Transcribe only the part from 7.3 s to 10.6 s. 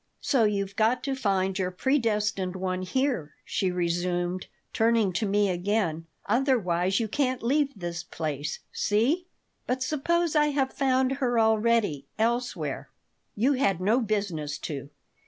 leave this place. See?" "But suppose I